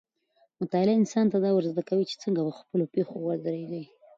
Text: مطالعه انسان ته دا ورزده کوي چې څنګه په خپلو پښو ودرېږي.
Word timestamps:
مطالعه 0.61 0.95
انسان 1.01 1.25
ته 1.31 1.37
دا 1.45 1.49
ورزده 1.53 1.81
کوي 1.89 2.03
چې 2.09 2.15
څنګه 2.23 2.39
په 2.45 2.53
خپلو 2.59 2.85
پښو 2.93 3.17
ودرېږي. 3.23 3.83